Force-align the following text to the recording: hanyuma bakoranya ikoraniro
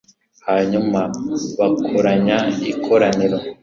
hanyuma 0.47 0.99
bakoranya 1.57 2.37
ikoraniro 2.71 3.37